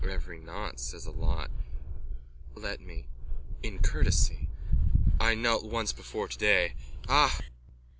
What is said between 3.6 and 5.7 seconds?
In courtesy. I knelt